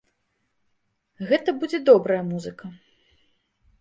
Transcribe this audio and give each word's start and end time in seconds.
Гэта 1.31 1.49
будзе 1.65 1.79
добрая 1.93 2.21
музыка! 2.33 2.65